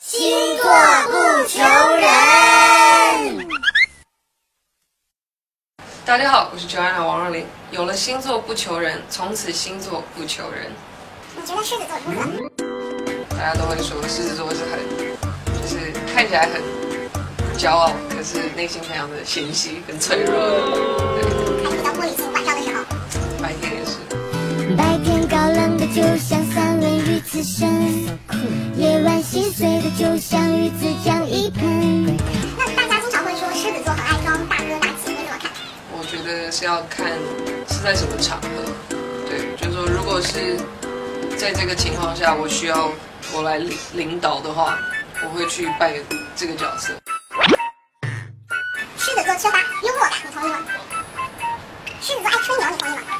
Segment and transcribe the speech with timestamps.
[0.00, 0.20] 星
[0.56, 0.62] 座
[1.06, 1.12] 不
[1.48, 1.58] 求
[1.96, 3.48] 人。
[6.04, 7.44] 大家好，我是 Joanna 王若琳。
[7.72, 10.70] 有了星座不求人，从此星座不求人。
[11.36, 12.48] 你觉得狮子座如何？
[13.30, 14.78] 大家都会说狮子座是很，
[15.60, 16.62] 就是看起来很
[17.58, 20.60] 骄傲，可是内心非常的纤细跟脆弱的。
[21.18, 21.24] 对，
[21.64, 22.84] 还是比较玻璃心，晚上的时候。
[23.42, 23.98] 白天也是。
[24.76, 28.06] 白天高冷的就像三文鱼刺身，
[29.96, 32.16] 就像鱼子酱一盆。
[32.56, 35.50] 那大家经常会说狮子座很爱装大哥大姐，你怎么看？
[35.92, 37.06] 我觉得是要看
[37.68, 38.48] 是在什么场合。
[39.28, 40.58] 对，就是说，如果是
[41.36, 42.90] 在这个情况下，我需要
[43.32, 44.78] 我来领领导的话，
[45.22, 46.02] 我会去扮演
[46.36, 46.92] 这个角色。
[48.98, 50.58] 狮子座缺乏幽默感，你同意吗？
[52.00, 53.12] 狮子座爱吹牛，你同意吗？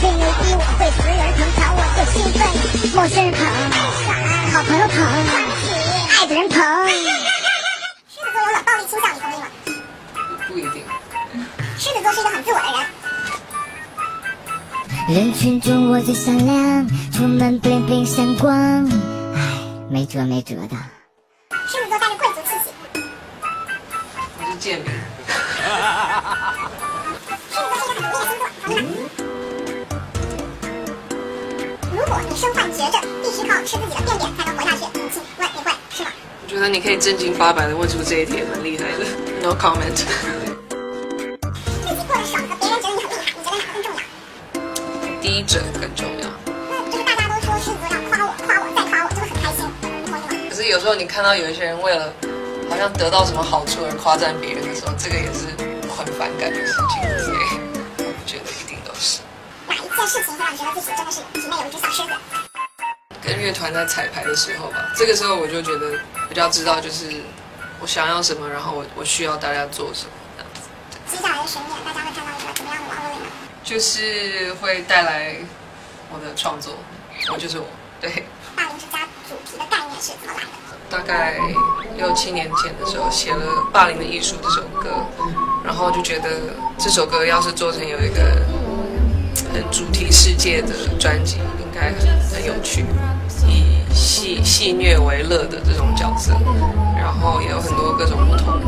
[0.00, 1.31] 吹牛逼我会，所有人
[15.12, 18.56] 人群中我最闪亮，出门 bling bling 闪光，
[19.34, 19.58] 唉，
[19.90, 20.76] 没辙没辙的。
[21.68, 22.72] 狮子座带着贵族气息。
[24.38, 24.88] 我是贱民。
[27.50, 28.32] 狮子座是一个很独立的星
[28.64, 28.72] 座？
[31.92, 34.80] 如果你身患绝症，必须靠吃自己的便便才能活下去，
[35.12, 36.08] 请问你会是吗？
[36.42, 39.04] 我觉得你可以正经八百的问出这一题，蛮厉害的。
[39.42, 40.06] No comment。
[45.22, 45.28] 要？
[45.28, 46.28] 第一者更重要。
[46.68, 50.48] 那就是大家都说狮子座要夸我、夸我再夸我，就会很开心，你同意吗？
[50.50, 52.12] 可是有时候你看到有一些人为了
[52.68, 55.46] 好像得到什么好处而夸赞别人的时候，这个也是
[55.86, 57.38] 我很反感的事情，所以
[57.98, 59.20] 我不觉得一定都是。
[59.68, 62.12] 哪一件事情会让你觉得自己真的是体内有一只小狮子？
[63.22, 65.94] 跟乐团在彩排的时候吧，这个时候我就觉得
[66.28, 67.06] 比较知道，就是
[67.78, 70.62] 我想要什么，然后我我需要大家做什么这样子，
[71.06, 73.11] 接下来的巡演，大家会看到一个怎么样的王若琳呢？
[73.64, 75.36] 就是会带来
[76.10, 76.74] 我的创作，
[77.32, 77.66] 我就是我，
[78.00, 78.24] 对。
[78.56, 80.48] 大龄之家主题的概念是怎么来的？
[80.90, 81.40] 大概
[81.96, 85.06] 六七年前的时候写了《霸凌的艺术》这首歌，
[85.64, 86.28] 然后就觉得
[86.76, 88.42] 这首歌要是做成有一个
[89.54, 92.84] 很主题世界的专辑，应该很很有趣，
[93.46, 96.32] 以戏戏谑为乐的这种角色，
[96.94, 98.60] 然后也有很多各种不同，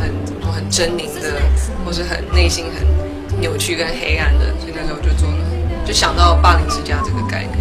[0.00, 0.14] 很
[0.50, 1.42] 很狰狞的，
[1.84, 2.86] 或是很内心很
[3.38, 5.38] 扭曲跟黑暗的，所以那时候就做了，
[5.84, 7.56] 就想到霸凌之家这个概念。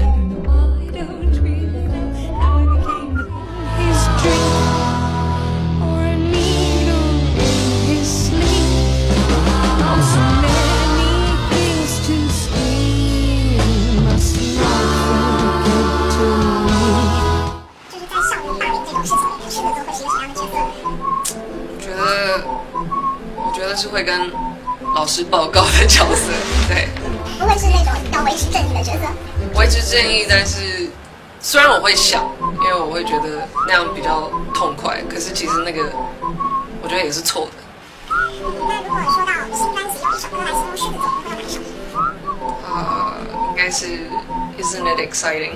[17.91, 20.47] 就是在校园霸凌这种事情里面，狮子座会是一个什么样的角色？
[21.67, 21.99] 我觉得，
[23.35, 24.31] 我觉得是会跟
[24.93, 26.31] 老师报告的角色，
[26.67, 26.87] 对，
[27.39, 29.07] 不会是那种要维持正义的角色。
[29.57, 30.25] 维持正义。
[30.29, 30.89] 但是
[31.39, 32.23] 虽然我会想，
[32.61, 35.91] 因为我会觉得那样比较痛快，可是其实那个
[36.81, 37.51] 我觉得也是错的。
[38.67, 41.59] 那如果说到新专辑有一首歌来形容狮子座，你会用哪一首？
[42.73, 43.15] 啊、
[43.49, 43.85] 应该是
[44.59, 45.55] Isn't it exciting？